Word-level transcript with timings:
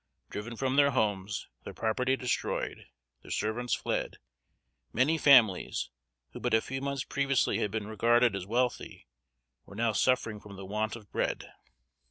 Driven 0.31 0.55
from 0.55 0.77
their 0.77 0.89
homes 0.89 1.47
their 1.63 1.75
property 1.75 2.15
destroyed, 2.15 2.87
their 3.21 3.29
servants 3.29 3.75
fled 3.75 4.17
many 4.91 5.15
families, 5.19 5.91
who 6.31 6.39
but 6.39 6.55
a 6.55 6.61
few 6.61 6.81
months 6.81 7.03
previously 7.03 7.59
had 7.59 7.69
been 7.69 7.85
regarded 7.85 8.35
as 8.35 8.47
wealthy, 8.47 9.05
were 9.67 9.75
now 9.75 9.91
suffering 9.91 10.39
from 10.39 10.55
the 10.55 10.65
want 10.65 10.95
of 10.95 11.11
bread. 11.11 11.53